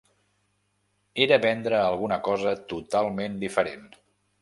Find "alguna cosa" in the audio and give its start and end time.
1.83-2.57